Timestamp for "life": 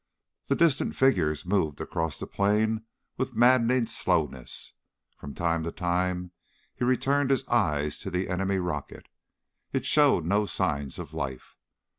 11.13-11.55